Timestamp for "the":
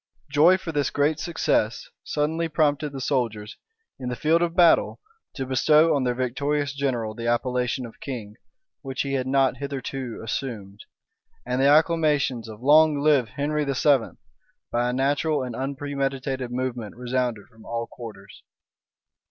2.91-2.99, 4.09-4.15, 7.13-7.27, 11.61-11.67